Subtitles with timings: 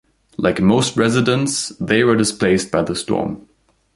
[0.35, 3.47] Like most residents, they were displaced by the storm.